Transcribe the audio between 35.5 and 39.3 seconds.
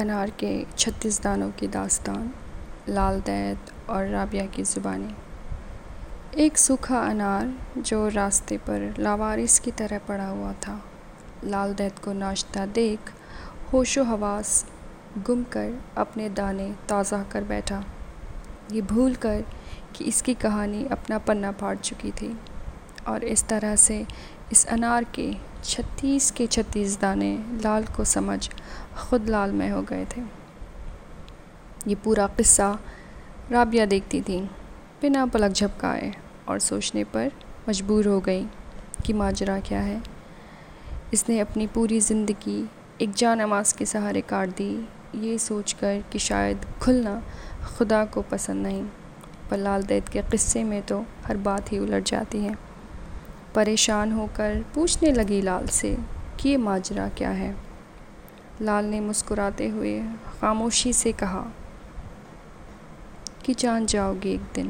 جھپکائے اور سوچنے پر مجبور ہو گئی کہ